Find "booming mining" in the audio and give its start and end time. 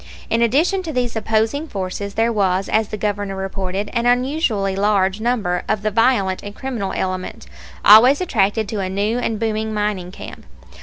9.39-10.11